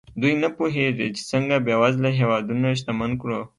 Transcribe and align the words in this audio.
دوی 0.21 0.33
نه 0.43 0.49
پوهېږي 0.57 1.07
چې 1.15 1.21
څنګه 1.31 1.55
بېوزله 1.65 2.09
هېوادونه 2.19 2.67
شتمن 2.79 3.11
کړو. 3.21 3.41